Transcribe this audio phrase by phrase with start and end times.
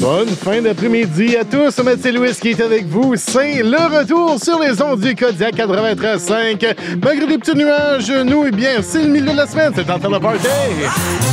[0.00, 1.78] Bonne fin d'après-midi à tous.
[1.82, 3.14] Mathieu Louis qui est avec vous.
[3.16, 6.74] C'est le retour sur les ondes du Kodiak 93.5.
[7.02, 9.72] Malgré des petits nuages, nous, eh bien, c'est le milieu de la semaine.
[9.74, 11.29] C'est en temps de.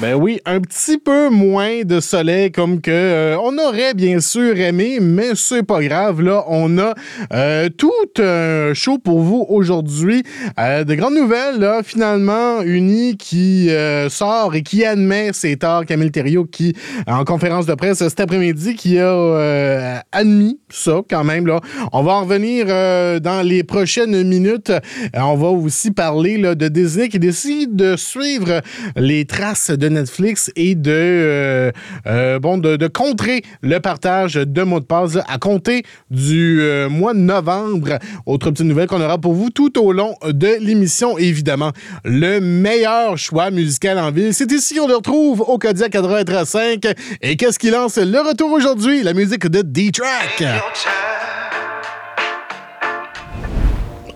[0.00, 4.58] Ben oui, un petit peu moins de soleil comme que euh, on aurait bien sûr
[4.58, 6.22] aimé, mais c'est pas grave.
[6.22, 6.94] Là, on a
[7.34, 10.22] euh, tout un show pour vous aujourd'hui.
[10.58, 13.68] Euh, de grandes nouvelles, là, finalement, Uni qui
[14.08, 15.84] sort et qui admet ses torts.
[15.84, 16.74] Camille Thériault qui,
[17.06, 21.46] en conférence de presse cet après-midi, qui a admis ça quand même.
[21.46, 21.60] Là.
[21.92, 22.66] On va en revenir
[23.20, 24.72] dans les prochaines minutes.
[25.14, 28.62] on va aussi parler là, de Disney qui décide de suivre
[28.96, 31.70] les traces de Netflix et de, euh,
[32.06, 37.14] euh, bon, de, contrer le partage de mots de passe à compter du euh, mois
[37.14, 37.98] de novembre.
[38.26, 41.72] Autre petite nouvelle qu'on aura pour vous tout au long de l'émission, évidemment.
[42.04, 46.86] Le meilleur choix musical en ville, c'est ici qu'on le retrouve au Kodiak 85.
[47.22, 49.02] Et qu'est-ce qui lance le retour aujourd'hui?
[49.02, 50.44] La musique de D-Track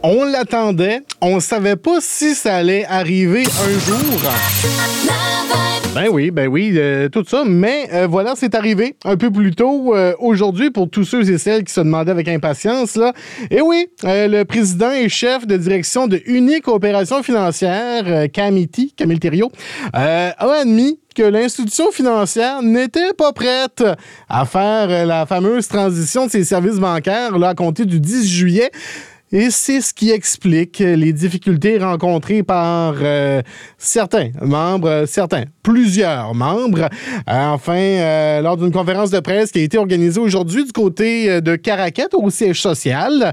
[0.06, 4.20] on l'attendait, on savait pas si ça allait arriver un jour.
[5.94, 7.44] Ben oui, ben oui, euh, tout ça.
[7.46, 11.38] Mais euh, voilà, c'est arrivé un peu plus tôt euh, aujourd'hui pour tous ceux et
[11.38, 12.96] celles qui se demandaient avec impatience.
[12.96, 13.12] Là.
[13.52, 19.20] Et oui, le président et chef de direction de Unique Opération Financière, Camiti, Camille
[19.92, 23.84] a admis que l'institution financière n'était pas prête
[24.28, 28.70] à faire la fameuse transition de ses services bancaires là, à compter du 10 juillet.
[29.36, 33.42] Et c'est ce qui explique les difficultés rencontrées par euh,
[33.78, 36.88] certains membres, certains, plusieurs membres.
[37.28, 41.40] Euh, enfin, euh, lors d'une conférence de presse qui a été organisée aujourd'hui du côté
[41.40, 43.32] de Caracat au siège social,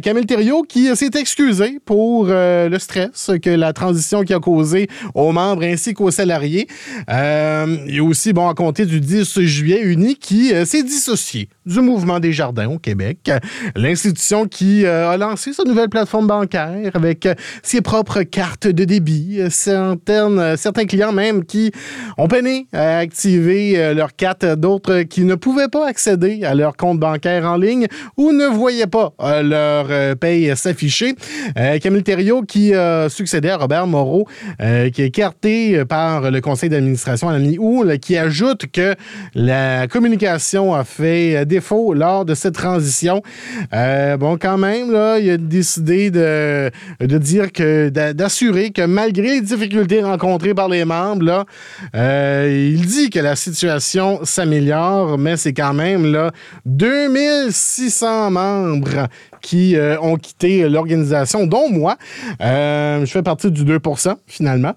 [0.00, 5.32] Camille Thériault qui s'est excusé pour le stress que la transition qui a causé aux
[5.32, 6.68] membres ainsi qu'aux salariés.
[7.08, 12.20] il y aussi, bon, à compter du 10 juillet, Uni qui s'est dissocié du mouvement
[12.20, 13.30] des jardins au Québec.
[13.76, 19.40] L'institution qui a lancé sa nouvelle plateforme bancaire avec euh, ses propres cartes de débit.
[19.40, 19.48] Euh,
[20.08, 21.72] euh, certains clients même qui
[22.18, 26.98] ont peiné à activer leur carte, d'autres qui ne pouvaient pas accéder à leur compte
[26.98, 27.86] bancaire en ligne
[28.16, 29.12] ou ne voyaient pas
[29.42, 31.14] leur paye s'afficher.
[31.80, 34.26] Camille Thériault qui a succédé à Robert Moreau,
[34.58, 38.94] qui est écarté par le conseil d'administration à la mi-août, qui ajoute que
[39.34, 43.22] la communication a fait défaut lors de cette transition.
[43.72, 46.70] bon, quand même, là, il a décidé de,
[47.00, 51.44] de dire que, d'assurer que malgré les difficultés rencontrées par les membres, là,
[51.94, 56.32] euh, il dit que la situation s'améliore, mais c'est quand même là,
[56.66, 59.08] 2600 membres
[59.42, 61.96] qui euh, ont quitté l'organisation, dont moi.
[62.40, 63.78] Euh, je fais partie du 2
[64.26, 64.72] finalement.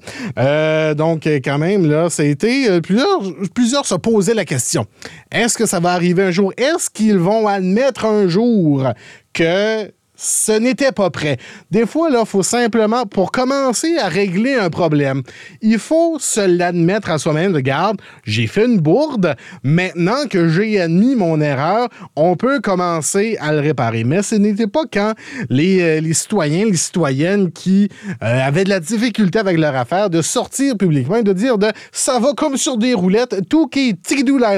[0.95, 2.81] donc, quand même, là, ça a été.
[2.81, 3.21] plusieurs,
[3.53, 4.85] plusieurs se posaient la question
[5.31, 6.53] est-ce que ça va arriver un jour?
[6.57, 8.87] Est-ce qu'ils vont admettre un jour
[9.33, 11.37] que ce n'était pas prêt.
[11.71, 15.21] Des fois, là, faut simplement, pour commencer à régler un problème,
[15.61, 20.79] il faut se l'admettre à soi-même de garde, j'ai fait une bourde, maintenant que j'ai
[20.79, 24.03] admis mon erreur, on peut commencer à le réparer.
[24.03, 25.13] Mais ce n'était pas quand
[25.49, 27.89] les, euh, citoyens, les citoyennes qui
[28.23, 31.67] euh, avaient de la difficulté avec leur affaire de sortir publiquement et de dire de
[31.91, 34.55] ça va comme sur des roulettes, tout qui est tigidou lai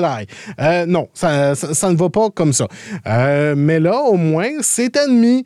[0.59, 2.67] euh, non, ça, ça, ne va pas comme ça.
[3.56, 5.46] mais là, au moins, c'est admis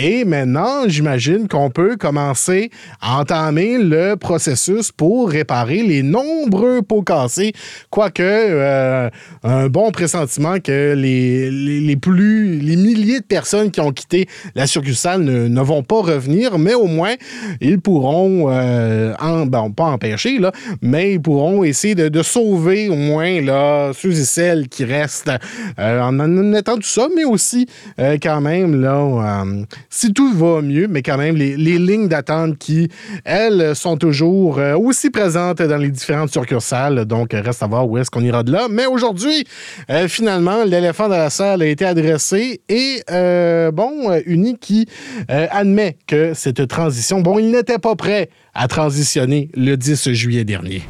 [0.00, 7.02] et maintenant, j'imagine qu'on peut commencer à entamer le processus pour réparer les nombreux pots
[7.02, 7.52] cassés,
[7.90, 9.10] quoique euh,
[9.42, 14.68] un bon pressentiment que les, les, plus les milliers de personnes qui ont quitté la
[14.68, 17.14] succursale ne, vont pas revenir, mais au moins
[17.60, 22.96] ils pourront euh, en, bon, pas empêcher là, mais ils pourront essayer de, sauver au
[22.96, 25.30] moins là ceux et celles qui restent
[25.78, 27.66] euh, en en étant tout ça, mais aussi
[27.96, 29.44] quand même là
[29.90, 32.88] si tout va mieux, mais quand même, les, lignes d'attente qui,
[33.24, 37.04] elles, sont toujours euh, aussi présentes dans les différentes succursales.
[37.04, 38.66] Donc, reste à voir où est-ce qu'on ira de là.
[38.70, 39.44] Mais aujourd'hui,
[39.90, 44.86] euh, finalement, l'éléphant dans la salle a été adressé et, euh, bon, Uni qui
[45.28, 50.82] admet que cette transition, bon, il n'était pas prêt à transitionner le 10 juillet dernier.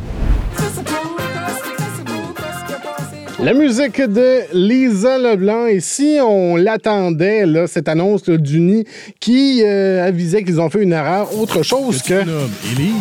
[3.40, 5.66] La musique de Lisa Leblanc.
[5.66, 8.84] Et si on l'attendait, là, cette annonce d'Uni
[9.20, 12.14] qui euh, avisait qu'ils ont fait une erreur, autre chose que.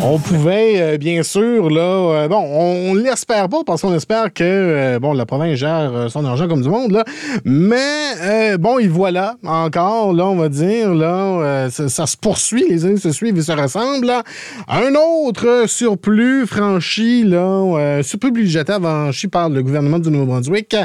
[0.00, 1.80] On pouvait, euh, bien sûr, là.
[1.80, 6.46] Euh, bon, on, l'espère pas parce qu'on espère que, bon, la province gère son argent
[6.46, 7.04] comme du monde, là.
[7.44, 12.96] Mais, bon, y voilà, encore, là, on va dire, là, ça, se poursuit, les années
[12.96, 14.22] se suivent et se ressemblent, là.
[14.68, 20.76] Un autre surplus franchi, là, surplus budgétaire franchi par le gouvernement du Nouveau brunswick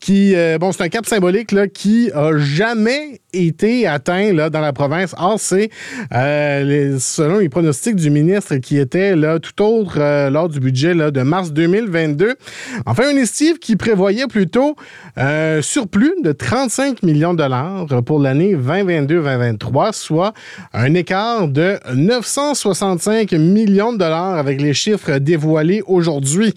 [0.00, 4.60] qui, euh, bon, c'est un cap symbolique là, qui a jamais été atteint là, dans
[4.60, 5.14] la province.
[5.18, 5.70] Or, c'est
[6.14, 10.94] euh, selon les pronostics du ministre qui était là, tout autre euh, lors du budget
[10.94, 12.34] là, de mars 2022.
[12.86, 14.76] Enfin, un estive qui prévoyait plutôt
[15.16, 20.32] un surplus de 35 millions de dollars pour l'année 2022-2023, soit
[20.72, 26.54] un écart de 965 millions de dollars avec les chiffres dévoilés aujourd'hui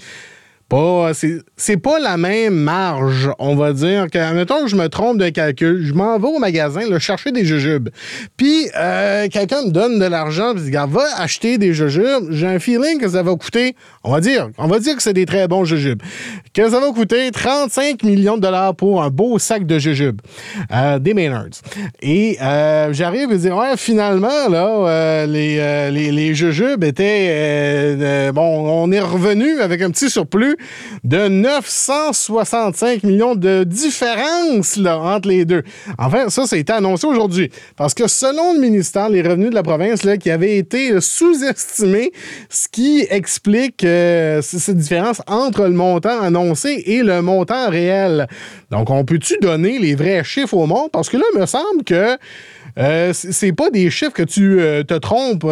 [0.72, 1.12] pas.
[1.58, 4.10] C'est pas la même marge, on va dire.
[4.10, 7.34] que Mettons que je me trompe de calcul, je m'en vais au magasin là, chercher
[7.34, 7.90] des jujubes.
[8.38, 12.30] Puis euh, quelqu'un me donne de l'argent, puis dit va acheter des jujubes.
[12.30, 13.76] J'ai un feeling que ça va coûter,
[14.06, 14.48] on va dire,
[14.96, 16.02] que c'est des très bons jujubes.
[16.54, 20.22] Que ça va coûter 35 millions de dollars pour un beau sac de jujubes.
[20.72, 21.62] Euh, des Maynards.
[22.02, 28.32] Et euh, j'arrive et dire ouais, finalement, là, les, les, les jujubes étaient.
[28.34, 30.56] bon, on est revenu avec un petit surplus
[31.04, 35.64] de 965 millions de différence entre les deux.
[35.98, 37.52] Enfin, ça, ça a été annoncé aujourd'hui.
[37.76, 42.12] Parce que selon le ministère, les revenus de la province qui avaient été sous-estimés,
[42.50, 48.28] ce qui explique euh, cette différence entre le montant annoncé et le montant réel.
[48.70, 50.90] Donc, on peut-tu donner les vrais chiffres au monde?
[50.92, 52.18] Parce que là, il me semble que
[52.78, 55.46] euh, c'est pas des chiffres que tu euh, te trompes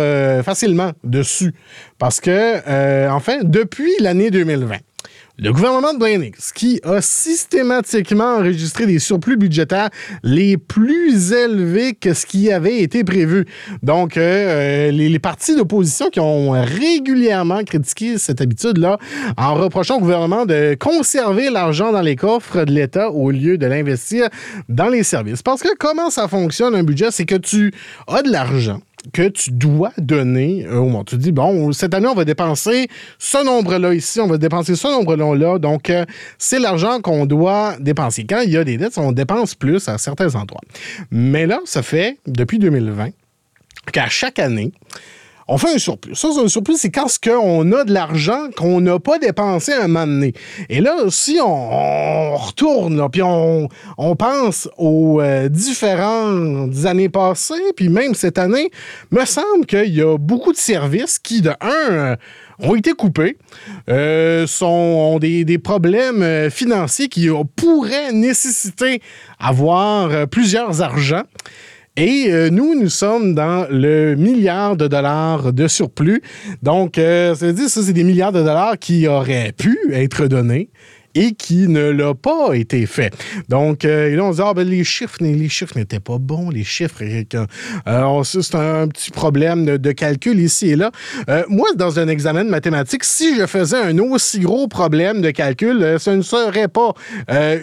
[0.44, 1.54] facilement dessus.
[1.98, 4.78] Parce que, enfin, depuis l'année 2020,
[5.42, 9.90] le gouvernement de Blaine qui a systématiquement enregistré des surplus budgétaires
[10.24, 13.46] les plus élevés que ce qui avait été prévu.
[13.82, 18.98] Donc, euh, euh, les, partis d'opposition qui ont régulièrement critiqué cette habitude-là
[19.38, 23.66] en reprochant au gouvernement de conserver l'argent dans les coffres de l'État au lieu de
[23.66, 24.30] l'investir
[24.68, 25.42] dans les services.
[25.42, 27.74] Parce que comment ça fonctionne un budget, c'est que tu
[28.08, 28.82] as de l'argent
[29.14, 31.06] que tu dois donner euh, au monde.
[31.06, 32.88] Tu dis, bon, cette année, on va dépenser
[33.18, 35.60] ce nombre-là ici, on va dépenser ce nombre-là.
[35.60, 36.06] Donc, euh,
[36.38, 38.26] c'est l'argent qu'on doit dépenser.
[38.26, 40.62] Quand il y a des dettes, on dépense plus à certains endroits.
[41.12, 43.10] Mais là, ça fait, depuis 2020,
[43.92, 44.72] qu'à chaque année,
[45.50, 46.16] on fait un surplus.
[46.16, 47.08] Ça, c'est un surplus, c'est quand
[47.42, 50.34] on a de l'argent qu'on n'a pas dépensé à un moment donné.
[50.70, 53.68] Et là, si on, retourne, puis on,
[54.16, 58.70] pense aux euh, différentes années passées, puis même cette année,
[59.10, 62.16] me semble qu'il y a beaucoup de services qui, de un, euh,
[62.60, 63.38] ont été coupés,
[63.90, 69.02] euh, sont, ont des, des, problèmes financiers qui pourraient nécessiter
[69.40, 71.24] avoir plusieurs argents.
[72.00, 76.22] Et euh, nous, nous sommes dans le milliard de dollars de surplus.
[76.64, 80.28] Donc, euh, ça veut dire ça, c'est des milliards de dollars qui auraient pu être
[80.28, 80.70] donnés
[81.16, 83.14] et qui ne l'a pas été fait.
[83.50, 86.50] Donc, euh, là, on se dit, ah, ben, les chiffres, les chiffres n'étaient pas bons,
[86.50, 87.04] les chiffres,
[87.88, 90.92] euh, c'est un, petit problème de, calcul ici et là.
[91.30, 95.32] Euh, moi, dans un examen de mathématiques, si je faisais un aussi gros problème de
[95.32, 96.94] calcul, euh, ce ne serait pas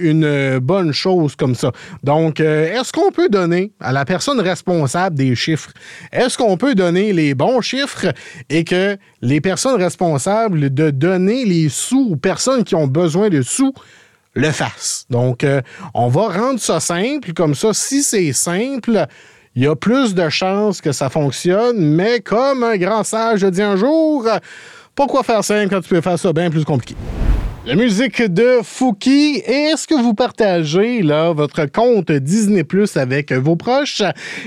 [0.00, 1.72] une bonne chose comme ça.
[2.02, 5.70] Donc, est-ce qu'on peut donner à la personne responsable des chiffres?
[6.12, 8.12] Est-ce qu'on peut donner les bons chiffres
[8.48, 8.96] et que
[9.26, 13.74] les personnes responsables de donner les sous aux personnes qui ont besoin de sous
[14.34, 15.04] le fassent.
[15.10, 15.62] Donc, euh,
[15.94, 17.32] on va rendre ça simple.
[17.32, 19.06] Comme ça, si c'est simple,
[19.56, 21.78] il y a plus de chances que ça fonctionne.
[21.78, 24.28] Mais comme un grand sage dit un jour,
[24.94, 26.94] pourquoi faire simple quand tu peux faire ça bien plus compliqué?
[27.66, 29.42] La musique de Fouki.
[29.44, 34.02] Est-ce que vous partagez votre compte Disney Plus avec vos proches?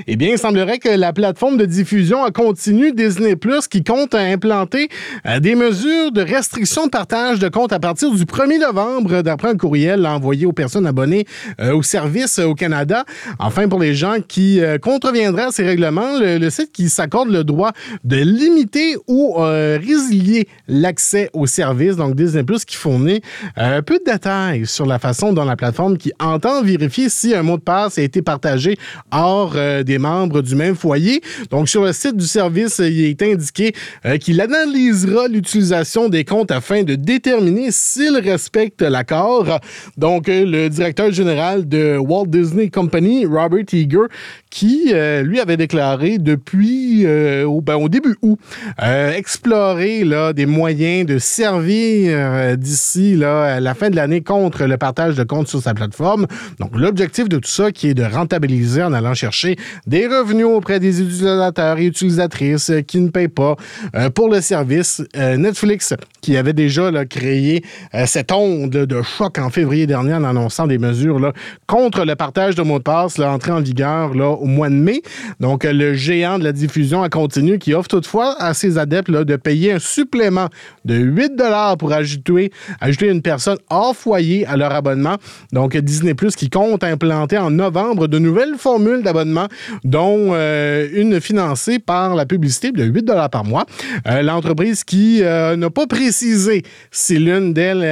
[0.07, 4.15] Eh bien, il semblerait que la plateforme de diffusion a continu Disney Plus qui compte
[4.15, 4.87] implanter
[5.25, 9.49] euh, des mesures de restriction de partage de compte à partir du 1er novembre, d'après
[9.49, 11.25] un courriel envoyé aux personnes abonnées
[11.59, 13.03] euh, au service au Canada.
[13.37, 17.43] Enfin, pour les gens qui euh, contreviendraient à ces règlements, le, site qui s'accorde le
[17.43, 17.73] droit
[18.05, 23.08] de limiter ou résilier l'accès au service, donc Disney Plus qui fournit
[23.55, 27.43] un peu de détails sur la façon dont la plateforme qui entend vérifier si un
[27.43, 28.77] mot de passe a été partagé
[29.11, 31.21] hors euh, des membres du même foyer.
[31.49, 33.73] Donc, sur le site du service, il est indiqué
[34.05, 39.59] euh, qu'il analysera l'utilisation des comptes afin de déterminer s'ils respectent l'accord.
[39.97, 44.07] Donc, euh, le directeur général de Walt Disney Company, Robert Eager,
[44.49, 47.05] qui, lui, avait déclaré depuis
[47.45, 48.39] au, ben, au, début août
[48.79, 55.15] explorer là, des moyens de servir d'ici d'ici la fin de l'année contre le partage
[55.15, 56.27] de comptes sur sa plateforme.
[56.59, 59.55] Donc, l'objectif de tout ça qui est de rentabiliser en allant chercher
[59.87, 63.55] des revenus auprès des utilisateurs et utilisatrices qui ne payent pas
[63.95, 65.01] euh, pour le service.
[65.15, 67.63] Euh, Netflix, qui avait déjà créé
[67.93, 71.33] euh, cette onde de choc en février dernier en annonçant des mesures là,
[71.67, 75.01] contre le partage de mots de passe, là, entrée en vigueur au mois de mai.
[75.39, 79.35] Donc, le géant de la diffusion a continu qui offre toutefois à ses adeptes de
[79.35, 80.49] payer un supplément
[80.85, 81.33] de 8
[81.77, 82.51] pour ajouter,
[82.89, 85.17] ajouter une personne hors foyer à leur abonnement.
[85.53, 89.47] Donc, Disney Plus qui compte implanter en novembre de nouvelles formules d'abonnement,
[89.83, 93.65] dont euh, une financée par la publicité de 8 par mois.
[94.07, 97.83] Euh, l'entreprise qui euh, n'a pas précisé si l'une d'elles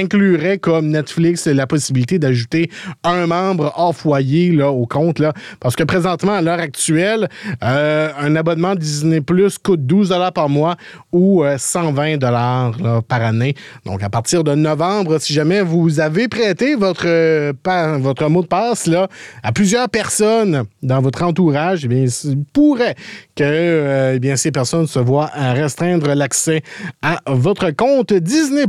[0.00, 2.70] inclurait comme Netflix la possibilité d'ajouter
[3.02, 5.18] un membre hors foyer là, au compte.
[5.18, 7.28] Là, parce que présentement, à l'heure actuelle,
[7.60, 10.76] un abonnement Disney Plus coûte 12 par mois
[11.12, 12.20] ou 120
[13.08, 13.54] par année.
[13.84, 17.06] Donc, à partir de novembre, si jamais vous avez prêté votre,
[17.98, 19.08] votre mot de passe là,
[19.42, 22.94] à plusieurs personnes dans votre entourage, eh bien, il pourrait
[23.34, 26.62] que euh, eh bien, ces personnes se voient restreindre l'accès
[27.02, 28.66] à votre compte Disney+.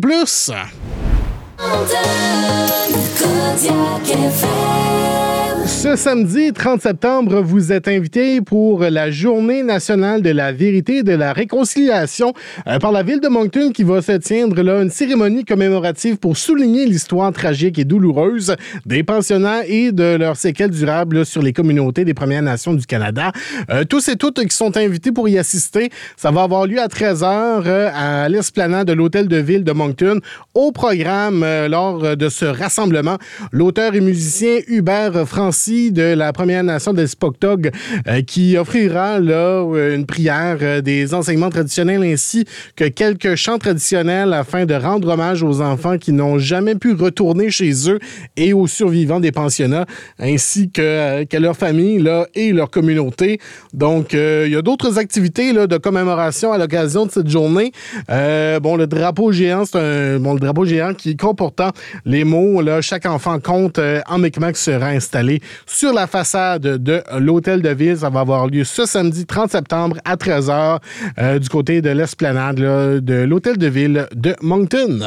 [5.71, 11.03] Ce samedi 30 septembre, vous êtes invité pour la Journée nationale de la vérité et
[11.03, 12.33] de la réconciliation
[12.67, 16.37] euh, par la ville de Moncton qui va se tiendre là une cérémonie commémorative pour
[16.37, 22.05] souligner l'histoire tragique et douloureuse des pensionnats et de leurs séquelles durables sur les communautés
[22.05, 23.31] des Premières Nations du Canada.
[23.71, 26.87] Euh, tous et toutes qui sont invités pour y assister, ça va avoir lieu à
[26.87, 30.19] 13h euh, à l'esplanade de l'hôtel de ville de Moncton.
[30.53, 33.17] Au programme lors de ce rassemblement,
[33.51, 35.25] l'auteur et musicien Hubert
[35.67, 37.69] De la Première Nation des Spokdog
[38.07, 43.59] euh, qui offrira là euh, une prière, euh, des enseignements traditionnels ainsi que quelques chants
[43.59, 47.99] traditionnels afin de rendre hommage aux enfants qui n'ont jamais pu retourner chez eux
[48.37, 49.85] et aux survivants des pensionnats
[50.17, 53.39] ainsi que, que leur famille là, et leur communauté.
[53.71, 57.71] Donc, il y a d'autres activités là, de commémoration à l'occasion de cette journée.
[58.07, 61.69] bon, le drapeau géant, c'est un bon, le drapeau géant qui comportant
[62.05, 67.61] les mots là, chaque enfant compte en Micmac sera installé sur la façade de l'hôtel
[67.61, 67.97] de ville.
[67.97, 70.79] Ça va avoir lieu ce samedi 30 septembre à 13h
[71.19, 74.99] euh, du côté de l'esplanade de l'hôtel de ville de Moncton.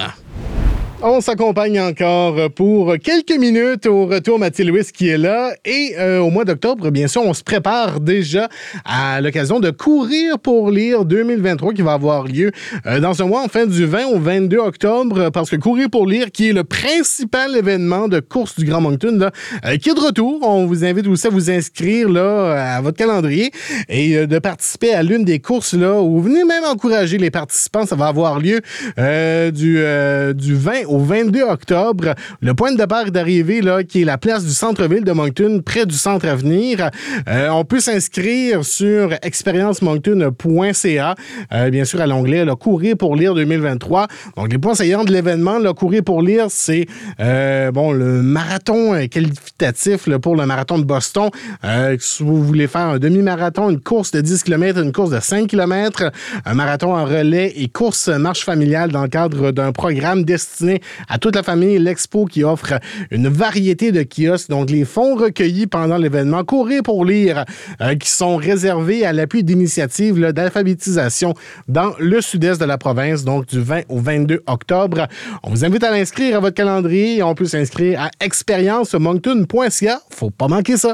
[1.07, 5.53] On s'accompagne encore pour quelques minutes au retour Mathieu Louis qui est là.
[5.67, 8.49] Et euh, au mois d'octobre, bien sûr, on se prépare déjà
[8.87, 12.53] à l'occasion de courir pour lire 2023 qui va avoir lieu
[12.87, 16.07] euh, dans un mois, en fin du 20 au 22 octobre, parce que courir pour
[16.07, 19.29] lire, qui est le principal événement de course du Grand Moncton,
[19.67, 20.39] euh, qui est de retour.
[20.41, 23.51] On vous invite aussi à vous inscrire là, à votre calendrier
[23.91, 27.85] et de participer à l'une des courses là, où vous venez même encourager les participants.
[27.85, 28.63] Ça va avoir lieu
[28.97, 29.85] du,
[30.35, 32.15] du 20 au 22 octobre.
[32.41, 35.87] Le point de départ d'arrivée, là, qui est la place du centre-ville de Moncton, près
[35.87, 36.91] du centre à venir.
[37.29, 41.15] Euh, on peut s'inscrire sur expériencemoncton.ca,
[41.53, 44.07] euh, bien sûr à l'onglet Courir pour lire 2023.
[44.37, 46.87] Donc, les points saillants de l'événement, Courir pour lire, c'est
[47.21, 51.31] euh, bon le marathon qualitatif pour le marathon de Boston.
[51.99, 55.49] si vous voulez faire un demi-marathon, une course de 10 km, une course de 5
[55.49, 56.11] km,
[56.45, 61.19] un marathon en relais et course marche familiale dans le cadre d'un programme destiné à
[61.19, 61.79] toute la famille.
[61.79, 62.75] L'Expo qui offre
[63.11, 64.51] une variété de kiosques.
[64.51, 67.45] Donc, les fonds recueillis pendant l'événement Courir pour lire,
[67.81, 71.35] euh, qui sont réservés à l'appui d'initiatives d'alphabétisation
[71.69, 75.09] dans le sud-est de la province, donc du 20 au 22 octobre.
[75.43, 77.23] On vous invite à l'inscrire à votre calendrier.
[77.23, 80.01] On peut s'inscrire à expériencemoncton.ca.
[80.11, 80.93] Faut pas manquer ça.